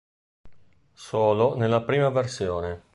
[0.93, 2.81] Solo nella prima versione.